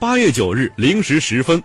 [0.00, 1.60] 八月九日零时十分，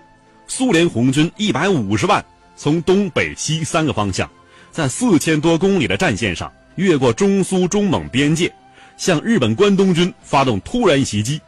[0.47, 4.27] 苏联红军一百五十万从东北西三个方向，
[4.71, 8.51] 在四千多公里的战线上越过中苏中蒙边界，
[8.97, 11.39] 向日本关东军发动突然袭击，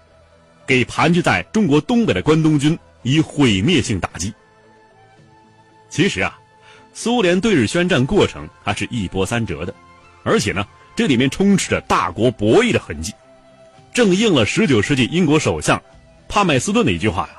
[0.68, 4.31] 给盘踞在中国东北的关东军以毁灭性打击。
[5.90, 6.38] 其实啊，
[6.94, 9.74] 苏联对日宣战过程还是一波三折的，
[10.22, 10.63] 而且呢，
[10.96, 13.12] 这里面充斥着大国博弈的痕迹，
[13.92, 15.81] 正应了十九世纪英国首相。
[16.27, 17.35] 帕麦斯顿的一句话呀：“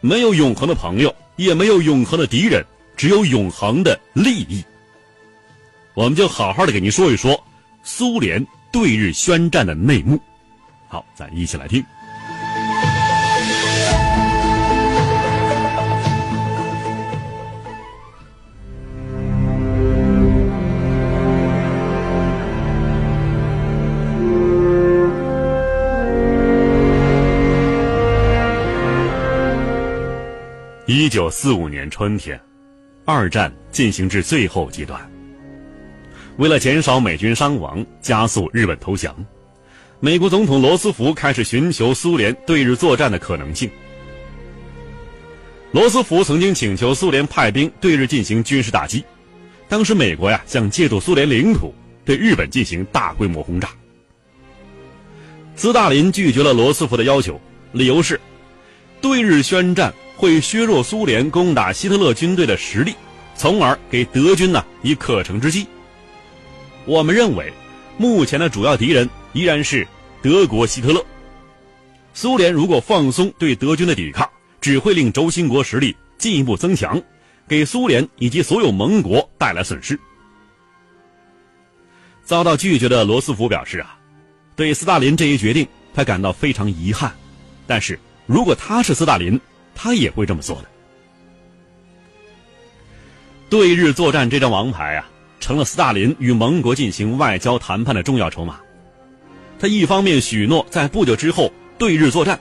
[0.00, 2.64] 没有永恒的朋友，也没有永恒的敌人，
[2.96, 4.64] 只有永恒的利益。”
[5.94, 7.38] 我们就好好的给您说一说
[7.82, 10.18] 苏联对日宣战的内幕。
[10.88, 11.84] 好，咱一起来听。
[31.10, 32.40] 一九四五年春天，
[33.04, 35.10] 二战进行至最后阶段。
[36.36, 39.12] 为了减少美军伤亡，加速日本投降，
[39.98, 43.68] 美国总统罗斯福开始寻求苏联对日作战的可能性。
[45.72, 49.04] 罗斯福曾经请求苏联派兵对日进行军事打击，
[49.68, 53.68] 当时美国呀想借助苏联领土对日本进行大规模轰炸。
[55.56, 57.40] 斯大林拒绝了罗斯福的要求，
[57.72, 58.20] 理由是
[59.00, 59.92] 对日宣战。
[60.20, 62.94] 会削弱苏联攻打希特勒军队的实力，
[63.34, 65.66] 从而给德军呢以可乘之机。
[66.84, 67.50] 我们认为，
[67.96, 69.88] 目前的主要敌人依然是
[70.20, 71.02] 德国希特勒。
[72.12, 74.28] 苏联如果放松对德军的抵抗，
[74.60, 77.02] 只会令轴心国实力进一步增强，
[77.48, 79.98] 给苏联以及所有盟国带来损失。
[82.26, 83.98] 遭到拒绝的罗斯福表示啊，
[84.54, 87.10] 对斯大林这一决定他感到非常遗憾，
[87.66, 89.40] 但是如果他是斯大林。
[89.82, 90.68] 他也会这么做的。
[93.48, 95.08] 对日作战这张王牌啊，
[95.40, 98.60] 成了斯大林与盟国进行外交谈判的重要筹码。
[99.58, 102.38] 他一方面许诺在不久之后对日作战，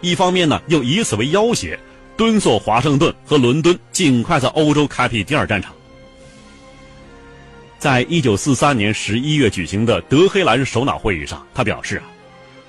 [0.00, 1.78] 一方面呢又以此为要挟，
[2.16, 5.72] 敦促华盛顿和伦敦尽快在欧洲开辟第二战场。
[7.78, 12.02] 在一九四三年十一月举行的德黑兰首脑会议上，他表示啊，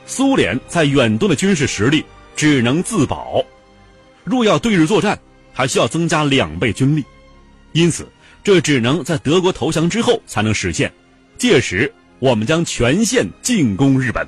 [0.05, 3.43] 苏联在远东的军事实力只能自保。
[4.23, 5.19] 若要对日作战，
[5.51, 7.03] 还需要增加两倍军力，
[7.71, 8.07] 因此
[8.43, 10.91] 这只能在德国投降之后才能实现。
[11.37, 14.27] 届时，我们将全线进攻日本。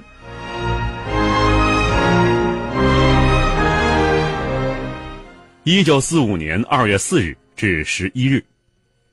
[5.64, 8.44] 一九四五年二月四日至十一日，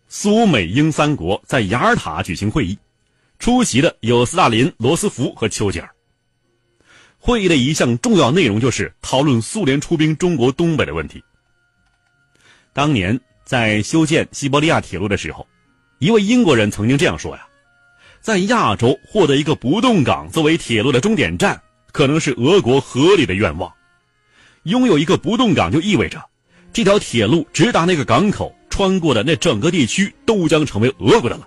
[0.09, 2.77] 苏美英三国在雅尔塔举行会议，
[3.39, 5.89] 出席的有斯大林、罗斯福和丘吉尔。
[7.23, 11.23] 会议的一项重要内容就是讨论苏联出兵中国东北的问题。
[12.73, 15.47] 当年在修建西伯利亚铁路的时候，
[15.99, 17.47] 一位英国人曾经这样说呀
[18.23, 21.61] ：“在亚洲获得一个不动港作为铁路的终点站，
[21.93, 23.71] 可能是俄国合理的愿望。
[24.63, 26.25] 拥有一个不动港就意味着，
[26.73, 31.47] 这条铁路直达那个港口，穿过的那整个地区都将成为俄国的了。”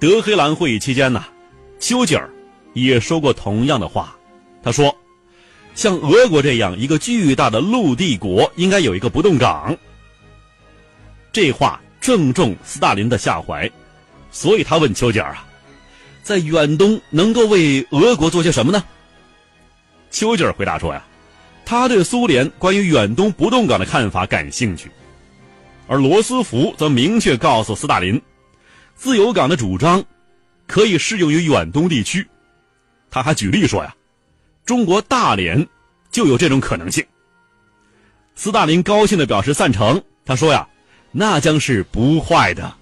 [0.00, 1.24] 德黑兰会议期间呢，
[1.78, 2.28] 丘吉尔。
[2.74, 4.14] 也说过同样的话，
[4.62, 4.94] 他说
[5.74, 9.76] ：“像俄国这样一个巨大的陆地国，应该有一个不动港。”
[11.32, 13.70] 这话正中斯大林的下怀，
[14.30, 15.46] 所以他问丘吉尔啊，
[16.22, 18.84] 在远东能够为俄国做些什么呢？
[20.10, 21.04] 丘吉尔回答说呀，
[21.64, 24.90] 他对苏联关于远东不动港的看法感兴趣，
[25.88, 28.20] 而罗斯福则明确告诉斯大林，
[28.94, 30.04] 自由港的主张
[30.68, 32.24] 可以适用于远东地区。
[33.14, 33.94] 他还举例说呀，
[34.66, 35.64] 中国大连
[36.10, 37.06] 就有这种可能性。
[38.34, 40.02] 斯大林高兴的表示赞成。
[40.24, 40.66] 他说呀，
[41.12, 42.74] 那将是不坏的。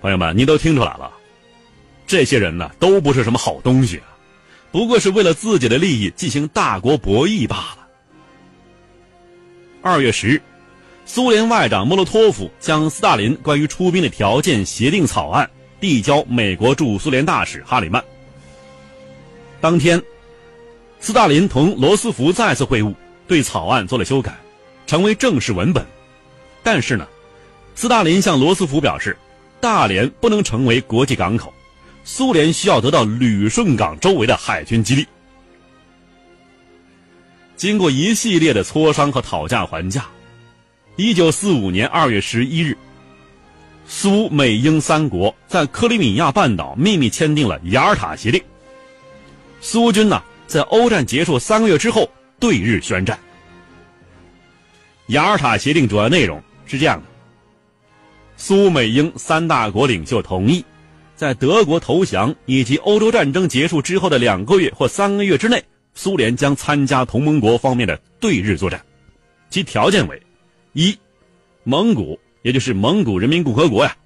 [0.00, 1.12] 朋友们，您都听出来了，
[2.06, 4.08] 这些人呢都不是什么好东西啊，
[4.70, 7.86] 不过是为了自己的利益进行大国博弈罢了。
[9.82, 10.40] 二月十日，
[11.04, 15.50] 苏联外长莫洛托夫将斯大林关于出兵的条件协定草案。
[15.82, 18.02] 递交美国驻苏联大使哈里曼。
[19.60, 20.00] 当天，
[21.00, 22.94] 斯大林同罗斯福再次会晤，
[23.26, 24.32] 对草案做了修改，
[24.86, 25.84] 成为正式文本。
[26.62, 27.04] 但是呢，
[27.74, 29.16] 斯大林向罗斯福表示，
[29.60, 31.52] 大连不能成为国际港口，
[32.04, 35.04] 苏联需要得到旅顺港周围的海军基地。
[37.56, 40.06] 经过一系列的磋商和讨价还价，
[40.94, 42.78] 一九四五年二月十一日。
[43.94, 48.42] 苏美英三国在克里米亚半岛秘密签订了雅尔塔协定，
[49.60, 52.10] 苏军呢在欧战结束三个月之后
[52.40, 53.16] 对日宣战。
[55.08, 57.06] 雅尔塔协定主要内容是这样的：
[58.38, 60.64] 苏美英三大国领袖同意，
[61.14, 65.62] 在德国投降以及欧洲战争结束之后的两个月或三个月之内，
[65.94, 68.82] 苏联将参加同盟国方面的对日作战，
[69.50, 70.20] 其条件为：
[70.72, 70.96] 一，
[71.62, 73.96] 蒙古也就是蒙古人民共和国呀，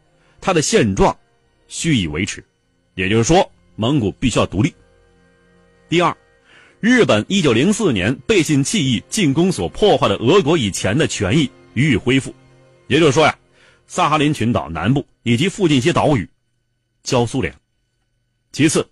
[0.41, 1.17] 它的现状
[1.69, 2.45] 须以维持，
[2.95, 4.75] 也就是说，蒙古必须要独立。
[5.89, 6.17] 第二。
[6.79, 12.33] 日本一九零四年背信弃义进攻所破坏的俄国以前的权益予以恢复，
[12.87, 13.37] 也就是说呀，
[13.87, 16.29] 萨哈林群岛南部以及附近一些岛屿
[17.03, 17.53] 交苏联。
[18.53, 18.89] 其次，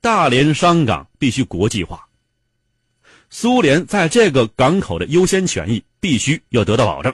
[0.00, 2.06] 大连商港必须国际化，
[3.28, 7.12] 苏联在这个港口的优先权益必须要得到保证。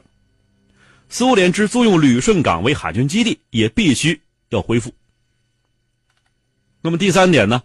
[1.13, 4.19] 苏联之租用旅顺港为海军基地也必须
[4.49, 4.91] 要恢复。
[6.81, 7.63] 那么第三点呢？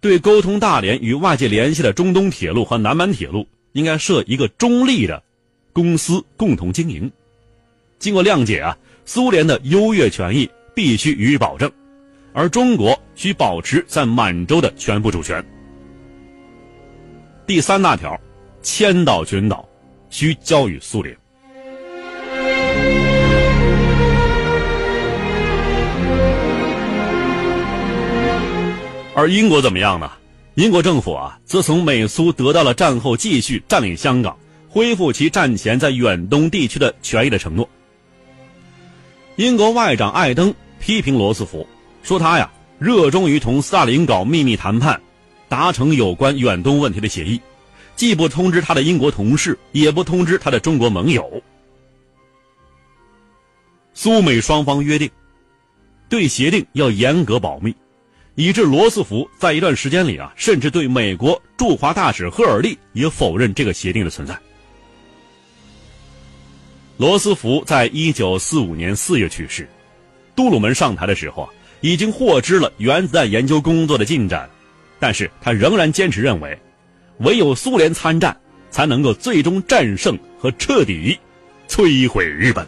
[0.00, 5.22] 对沟通大连与外界联系的中东铁路和南满铁路，应该设一个中立的
[5.74, 7.12] 公司共同经营。
[7.98, 11.70] 经过谅解啊，苏联的优越权益必须予以保证，
[12.32, 15.44] 而中国需保持在满洲的全部主权。
[17.46, 18.18] 第三大条，
[18.62, 19.68] 千岛群岛
[20.08, 21.14] 需交予苏联。
[29.16, 30.12] 而英国怎么样呢？
[30.56, 37.66] 英国政府啊，自从美苏得到了战后继续占领香港、恢复其战前在远东地区的权益的承诺。
[39.36, 41.66] 英国外长艾登批评罗斯福，
[42.02, 45.00] 说他呀热衷于同斯大林搞秘密谈判，
[45.48, 47.40] 达成有关远东问题的协议，
[47.96, 51.42] 既不通知他的英国同事，也不通知他的中国盟友。
[53.94, 55.10] 苏美双方约定，
[56.06, 57.74] 对协定要严格保密。
[58.36, 64.38] 以致罗斯福在一段时间里啊，甚至对美国驻华大使赫尔利也否认这个协定的存在。
[66.98, 69.66] 罗斯福在一九四五年四月去世，
[70.34, 71.48] 杜鲁门上台的时候啊，
[71.80, 74.48] 已经获知了原子弹研究工作的进展，
[75.00, 76.58] 但是他仍然坚持认为，
[77.20, 78.38] 唯有苏联参战，
[78.70, 81.18] 才能够最终战胜和彻底
[81.68, 82.66] 摧毁日本。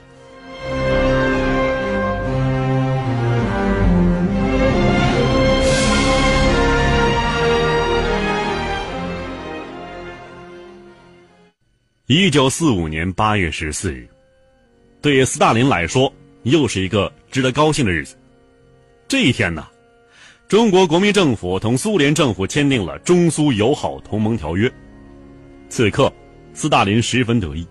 [12.11, 14.09] 一九四五年八月十四日，
[15.03, 16.11] 对斯大林来说
[16.45, 18.17] 又是一个值得高兴的日子。
[19.07, 19.69] 这一天呢，
[20.49, 24.73] 中国国民政府同苏联政府签订了中苏友好同盟条约。
[25.69, 26.11] 此刻，
[26.55, 27.67] 斯大林十分得意，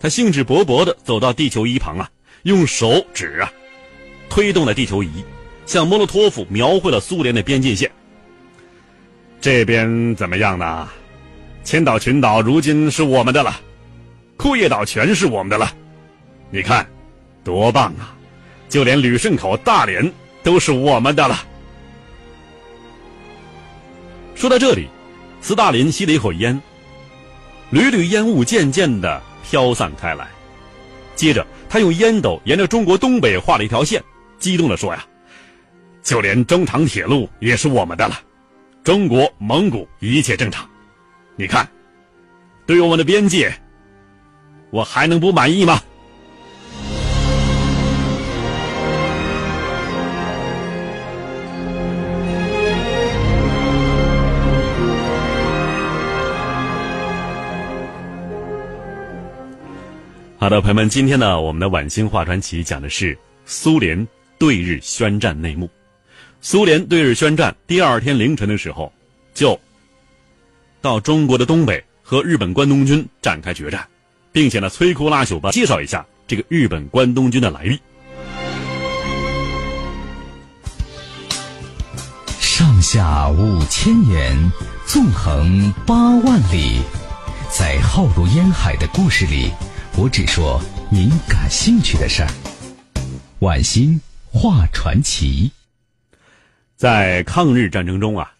[0.00, 2.10] 他兴致勃勃地走到地球仪旁啊，
[2.44, 3.52] 用手指啊，
[4.30, 5.22] 推动了地球仪，
[5.66, 7.90] 向莫洛托夫描绘了苏联的边界线。
[9.42, 10.88] 这边怎么样呢？
[11.64, 13.60] 千岛群岛如今是我们的了。
[14.36, 15.70] 库页岛全是我们的了，
[16.50, 16.86] 你看，
[17.42, 18.14] 多棒啊！
[18.68, 21.46] 就连旅顺口、大连都是我们的了。
[24.34, 24.88] 说到这里，
[25.40, 26.60] 斯大林吸了一口烟，
[27.70, 30.28] 缕缕烟雾渐渐的飘散开来。
[31.14, 34.02] 接着，他用烟斗沿着中国东北画了一条线，
[34.38, 35.04] 激动的说：“呀，
[36.02, 38.20] 就连中长铁路也是我们的了，
[38.82, 40.68] 中国、蒙古一切正常。
[41.36, 41.66] 你看，
[42.66, 43.56] 对我们的边界。”
[44.74, 45.80] 我还能不满意吗？
[60.36, 63.16] 好的，朋友们，今天呢，我们的晚星话传奇讲的是
[63.46, 64.04] 苏联
[64.40, 65.70] 对日宣战内幕。
[66.40, 68.92] 苏联对日宣战第二天凌晨的时候，
[69.34, 69.56] 就
[70.80, 73.86] 到中国的东北和日本关东军展开决战。
[74.34, 77.80] 并且呢，摧枯拉朽吧，介绍一下这个日本关东军的来历。
[82.40, 84.36] 上下五千年，
[84.86, 86.80] 纵横八万里，
[87.48, 89.52] 在浩如烟海的故事里，
[89.96, 90.60] 我只说
[90.90, 92.28] 您感兴趣的事儿。
[93.38, 94.00] 晚星
[94.32, 95.48] 画传奇，
[96.74, 98.32] 在抗日战争中啊，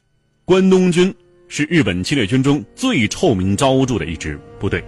[0.44, 1.14] 关东军
[1.46, 4.84] 是日本侵略军中最臭名昭著的一支部队。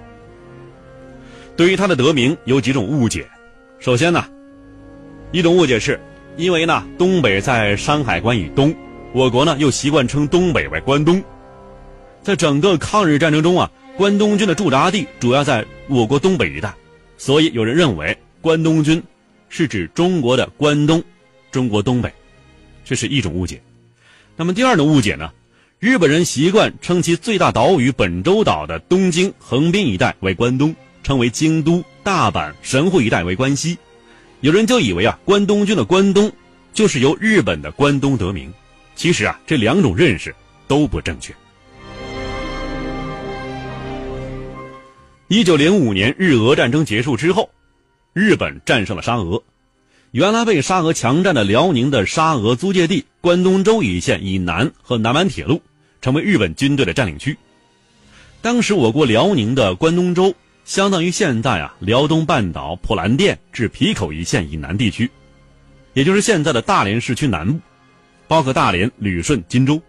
[1.56, 3.26] 对于他的得名有几种误解，
[3.78, 4.26] 首先呢，
[5.32, 5.98] 一种误解是，
[6.36, 8.74] 因为呢东北在山海关以东，
[9.14, 11.22] 我国呢又习惯称东北为关东，
[12.22, 16.74] 在整个抗日战争中啊，关东军的驻扎地主要在我国东北一带，
[17.16, 19.02] 所以有人认为关东军
[19.48, 21.02] 是指中国的关东，
[21.50, 22.12] 中国东北，
[22.84, 23.58] 这是一种误解。
[24.36, 25.32] 那么第二种误解呢，
[25.78, 33.78] 日本人习惯称其最大岛屿本州岛的东京、横滨一带为关东，称为京都、大阪、神户一带为关西。
[34.40, 36.32] 有人就以为啊，关东军的关东
[36.72, 38.52] 就是由日本的关东得名。
[38.96, 40.34] 其实啊，这两种认识
[40.66, 41.32] 都不正确。
[45.28, 47.48] 一九零五年日俄战争结束之后，
[48.12, 49.40] 日本战胜了沙俄。
[50.10, 55.62] 原来被沙俄强占的辽宁的沙俄租界地关东州一线以南和南满铁路，
[56.00, 57.38] 成为日本军队的占领区。
[58.42, 60.34] 当时我国辽宁的关东州
[60.66, 65.10] 相当于现在啊辽东半岛普兰店至皮口一线以南地区，
[65.94, 67.58] 也就是现在的大连市区南部，
[68.28, 69.80] 包括大连、旅顺、金州。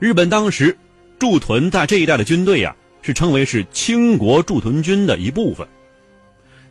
[0.00, 0.76] 日本当时
[1.18, 2.74] 驻屯在这一带的军队呀。
[3.02, 5.64] 是称为是清国驻屯军的一部分。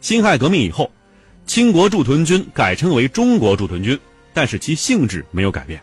[0.01, 0.91] 辛亥革命以后，
[1.45, 3.97] 清国驻屯军改称为中国驻屯军，
[4.33, 5.81] 但是其性质没有改变。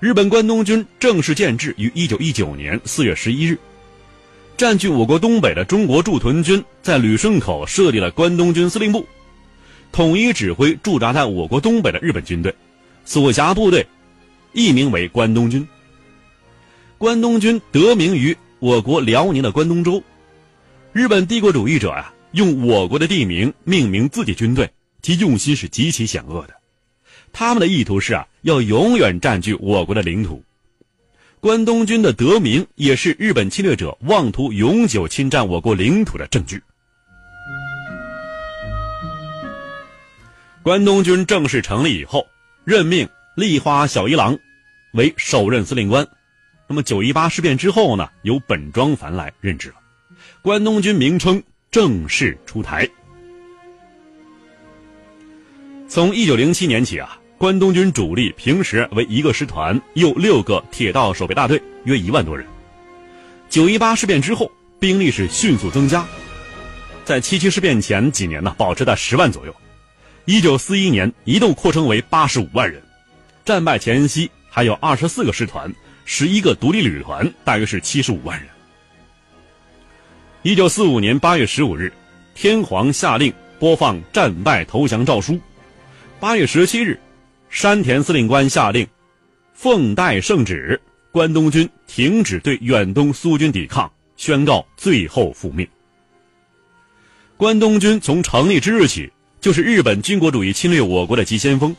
[0.00, 3.56] 日本关东军正式建制于一九一九年四月十一日，
[4.56, 9.06] 占据我国东北的中国驻屯军在旅顺口设立了关东军司令部，
[9.92, 12.54] 统一指挥驻扎在我国东北的日本军队，
[13.04, 13.86] 所辖部队
[14.52, 15.66] 译名为关东军。
[16.96, 18.36] 关东军得名于。
[18.58, 20.02] 我国辽宁的关东州，
[20.94, 24.72] 日本帝国主义者啊，用我国的地名命名自己军队，
[25.02, 26.54] 其用心是极其险恶的。
[27.34, 30.42] 他们的意图是啊，要永远占据我国的领土。
[31.46, 36.60] 关东军的得名也是日本侵略者妄图永久侵占我国领土的证据。
[40.60, 42.26] 关东军正式成立以后，
[42.64, 44.36] 任命立花小一郎
[44.94, 46.04] 为首任司令官。
[46.66, 49.76] 那么九一八事变之后呢，由本庄繁来任职了，
[50.42, 52.90] 关东军名称正式出台。
[55.86, 62.46] 从一九零七年起啊，关东军主力平时为一个师团，又六个铁道守备大队，约一万多人。
[63.50, 64.50] 九一八事变之后，
[64.80, 66.06] 兵力是迅速增加，
[67.04, 69.54] 在七七事变前几年呢，保持在十万左右。
[70.24, 72.82] 一九四一年一度扩充为八十五万人，
[73.44, 75.70] 战败前夕还有二十四个师团。
[76.06, 78.48] 十一个独立旅团，大约是七十五万人。
[80.42, 81.92] 一九四五年八月十五日，
[82.34, 85.38] 天皇下令播放战败投降诏书。
[86.18, 86.98] 八月十七日，
[87.56, 88.86] 山田司令官下令，
[89.54, 90.78] 奉代圣旨，
[91.10, 95.66] 关东军停止对远东苏军抵抗，宣告最后复命。
[97.38, 99.10] 关东军从成立之日起，
[99.40, 101.74] 就是日本军国主义侵略我国的急先锋。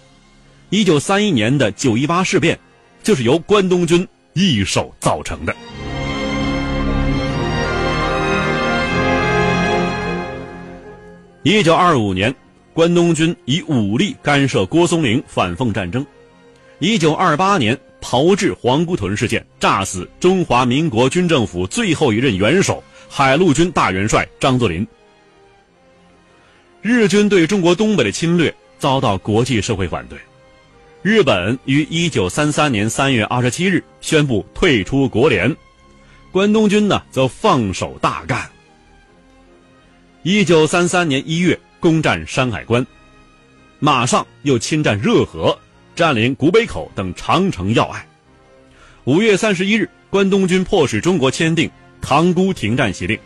[0.71, 2.57] 一九三一年的九一八事变，
[3.03, 4.07] 就是由关东军。
[4.33, 5.55] 一手造成的。
[11.43, 12.33] 一九二五年，
[12.77, 16.05] 关东军以武力干涉郭松龄反奉战争。
[16.77, 24.85] 一九二八年，炮制皇姑屯事件，炸死中华民国军政府最后一任元首海陆军大元帅张作霖。
[26.83, 30.15] 日军对中国东北的侵略遭到国际社会反对。
[31.01, 35.51] 日本于一九三三年三月二十七日宣布退出国联，
[36.31, 38.47] 关东军呢则放手大干。
[40.21, 42.85] 一九三三年一月攻占山海关，
[43.79, 45.57] 马上又侵占热河，
[45.95, 48.05] 占领古北口等长城要隘。
[49.05, 53.17] 五月三十一日，关东军迫使中国签订塘沽停战协定。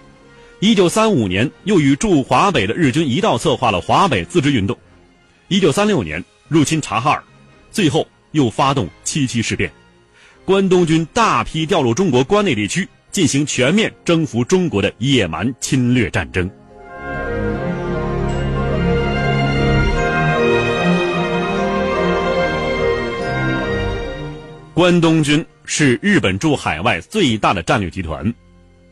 [0.60, 4.78] 一九三五年，又与驻华北的日军一道策划了华北自治运动。
[5.48, 7.24] 一九三六年，入侵察哈尔。
[7.72, 9.72] 最后又发动七七事变，
[10.46, 16.48] 关东军大批调入中国关内地区，进行全面征服中国的野蛮侵略战争。
[24.74, 28.34] 关东军是日本驻海外最大的战略集团，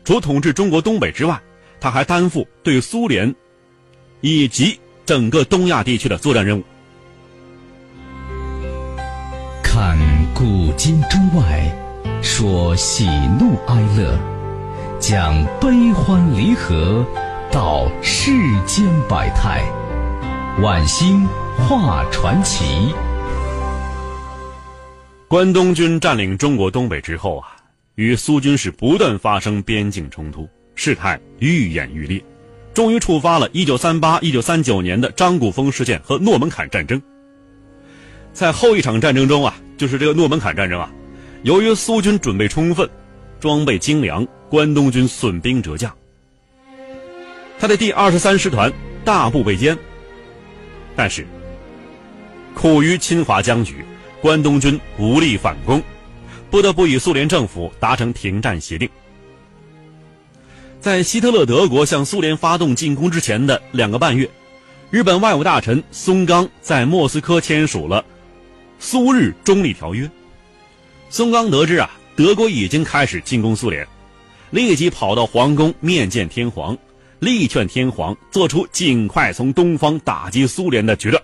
[0.04, 1.40] 除统治中国东北之外，
[1.80, 3.34] 他还担负对苏联
[4.20, 6.64] 以及整个东亚地区的作战任务。
[9.62, 9.96] 看
[10.34, 11.74] 古今中外，
[12.22, 13.06] 说喜
[13.38, 14.18] 怒哀乐，
[14.98, 17.02] 讲悲欢离合，
[17.50, 18.30] 道世
[18.66, 19.64] 间百态，
[20.60, 22.94] 晚星画传奇。
[25.30, 27.54] 关东军占领中国东北之后啊，
[27.94, 32.20] 与苏军是不断发生边境冲突，事态愈演愈烈，
[32.74, 37.00] 终于触发了一九三八、一九三九年的张古峰事件和诺门坎战争。
[38.32, 40.92] 在后一场战争中啊，就是这个诺门坎战争啊，
[41.44, 42.90] 由于苏军准备充分，
[43.38, 45.96] 装备精良，关东军损兵折将。
[47.56, 48.72] 他的第二十三师团
[49.04, 49.78] 大部被歼，
[50.96, 51.24] 但是
[52.52, 53.84] 苦于侵华僵局，
[54.20, 55.82] 关东军无力反攻，
[56.50, 58.88] 不得不与苏联政府达成停战协定。
[60.80, 64.28] 在希特勒德国向苏联发动进攻之前的两个半月，
[64.90, 68.04] 日本外务大臣松冈在莫斯科签署了
[68.78, 70.10] 苏日中立条约。
[71.10, 73.86] 松冈得知啊，德国已经开始进攻苏联，
[74.50, 76.76] 立即跑到皇宫面见天皇，
[77.18, 81.22] 力劝天皇做出尽快从东方打击苏联的决断。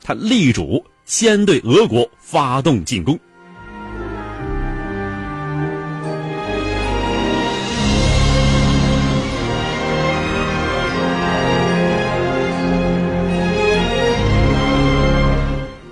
[0.00, 3.16] 他力主先对俄国发动进攻。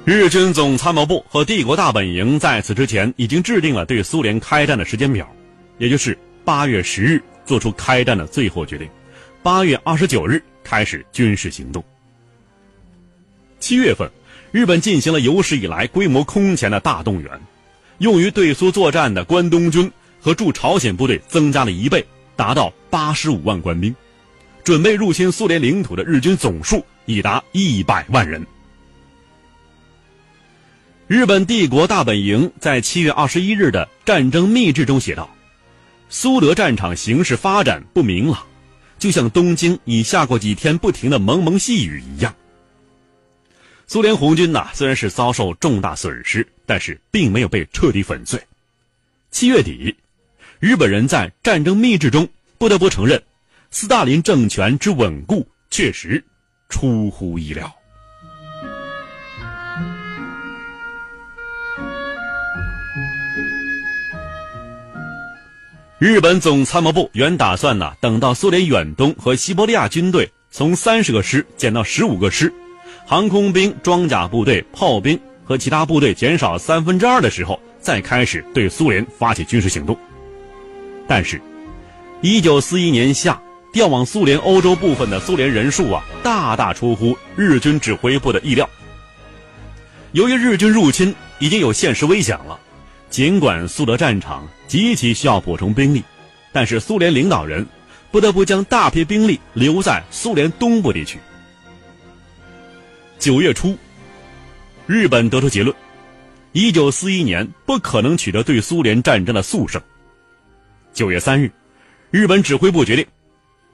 [0.04, 5.26] 日军总参谋部和帝国大本营在此之前已经制定了对苏联开战的时间表，
[5.78, 8.90] 也就是八月十日做出开战的最后决定，
[9.44, 11.82] 八月二十九日开始军事行动。
[13.60, 14.10] 七月份，
[14.54, 17.28] 日本进行了有史以来规模空前的大动员，
[17.98, 22.06] 用于对苏作战的关东军和驻朝鲜部队增加了一倍，
[22.36, 23.92] 达到八十五万官兵，
[24.62, 28.46] 准备入侵苏联领土的日军总数已达一百万人。
[31.08, 35.28] 日本帝国大本营在七月二十一日的战争密制中写道
[36.08, 38.38] ：“苏德战场形势发展不明朗，
[39.00, 42.32] 就像东京已下过几天不停的蒙蒙细雨一样。”
[43.86, 48.40] 苏联红军呐，虽然是遭受重大损失，但是并没有被彻底粉碎。
[49.30, 49.94] 七月底，
[50.58, 53.22] 日本人在战争秘制中不得不承认，
[53.70, 56.24] 斯大林政权之稳固确实
[56.68, 57.72] 出乎意料。
[65.98, 72.52] 日本总参谋部原打算呢，等到苏联远东和西伯利亚军队从三十个师减到十五个师，
[73.06, 79.96] 航空兵、装甲部队、炮兵和其他部队减少三分之二的时候，再开始对苏联发起军事行动。
[81.06, 81.40] 但是，
[82.22, 83.38] 一九四一年夏
[83.72, 88.68] 调往苏联欧洲部分的苏联人数啊，大大出乎日军指挥部的意料。
[90.12, 92.58] 由于日军入侵已经有现实危险了。
[93.10, 96.02] 尽管苏德战场极其需要补充兵力，
[96.52, 97.64] 但是苏联领导人
[98.10, 101.18] 不得不将大批兵力留在苏联东部地区。
[103.18, 103.76] 九月初，
[104.86, 105.74] 日本得出结论：
[106.52, 109.80] 一九四一年不可能取得对苏联战争的速胜。
[110.92, 111.50] 九月三日，
[112.10, 113.06] 日本指挥部决定，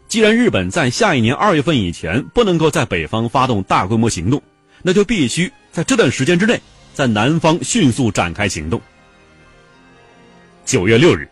[0.07, 4.40] 既然日本在下一年二月份以前不能够在北方发动大规模行动，
[4.83, 6.61] 那就必须在这段时间之内
[6.94, 8.81] 在南方迅速展开行动。
[10.64, 11.29] 九月六日，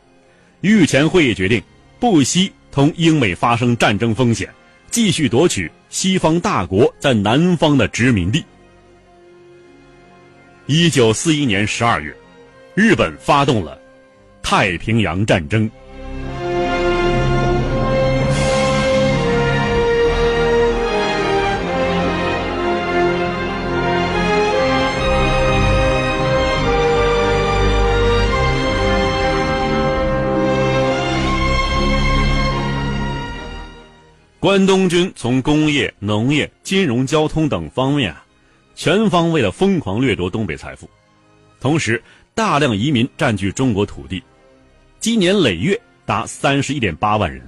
[0.63, 1.63] 御前会议决定，
[2.01, 4.53] 不惜同英美发生战争风险，
[4.91, 8.45] 继续夺取西方大国在南方的殖民地。
[10.67, 12.15] 一九四一年十二月，
[12.75, 13.79] 日本发动了
[14.43, 15.71] 太平洋战争。
[34.49, 38.25] 关东军从工业、农业、金融、交通等方面啊，
[38.75, 40.89] 全方位的疯狂掠夺东北财富，
[41.61, 42.03] 同时
[42.35, 44.23] 大量移民占据中国土地，
[45.01, 47.47] 积年累月达三十一点八万人。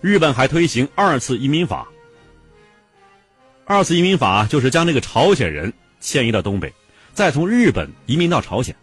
[0.00, 1.86] 日本还推行二次移民法。
[3.66, 6.72] 二次移民法就是将这个朝鲜人迁移到东北，
[7.12, 8.74] 再从日本移民到朝鲜。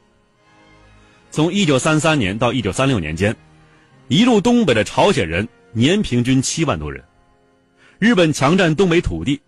[1.32, 3.36] 从一九三三年到一九三六年间，
[4.10, 5.48] 一路东北的朝鲜人。
[5.72, 7.04] 年平均七万多人，
[8.00, 9.40] 日本强占东北土地，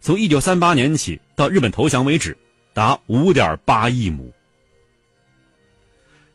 [0.00, 2.36] 从一九三八年起到日本投降为止，
[2.74, 4.30] 达五点八亿亩。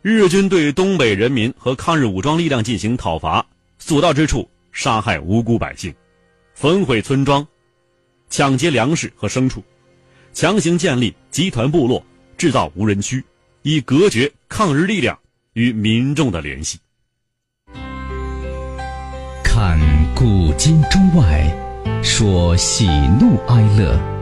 [0.02, 3.46] 日军对东北人民和抗日武装力量进行讨伐，
[3.78, 5.94] 所到之处杀害无辜百姓，
[6.56, 7.48] 焚毁村庄，
[8.30, 9.64] 抢劫粮食和牲畜，
[10.34, 12.04] 强行建立集团部落，
[12.36, 13.24] 制造无人区，
[13.62, 15.18] 以隔绝抗日力量
[15.54, 16.80] 与民众的联系。
[19.56, 19.80] 看
[20.14, 21.50] 古今中外，
[22.04, 22.90] 说喜
[23.22, 24.15] 怒哀乐。